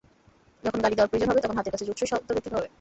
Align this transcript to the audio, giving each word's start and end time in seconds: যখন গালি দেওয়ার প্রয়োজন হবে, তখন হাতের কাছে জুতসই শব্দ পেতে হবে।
যখন 0.63 0.79
গালি 0.83 0.95
দেওয়ার 0.95 1.09
প্রয়োজন 1.11 1.29
হবে, 1.29 1.43
তখন 1.43 1.57
হাতের 1.57 1.73
কাছে 1.73 1.87
জুতসই 1.87 2.09
শব্দ 2.11 2.27
পেতে 2.35 2.49
হবে। 2.55 2.67